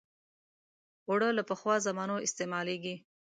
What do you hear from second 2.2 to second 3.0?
استعمالېږي